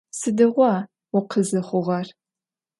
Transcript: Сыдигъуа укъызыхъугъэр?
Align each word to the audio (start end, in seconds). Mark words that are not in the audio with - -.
Сыдигъуа 0.19 0.73
укъызыхъугъэр? 1.17 2.07